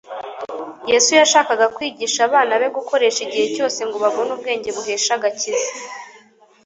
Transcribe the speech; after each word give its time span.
Yesu 0.91 1.11
yashakaga 1.21 1.65
kwigisha 1.75 2.19
abana 2.27 2.53
be 2.61 2.67
gukoresha 2.77 3.19
igihe 3.25 3.47
cyose 3.55 3.79
ngo 3.87 3.97
babone 4.03 4.29
ubwenge 4.35 4.69
buhesha 4.75 5.11
agakiza. 5.17 5.69